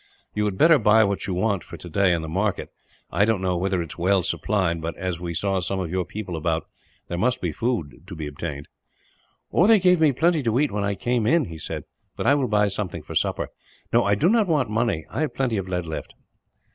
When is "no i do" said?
13.93-14.27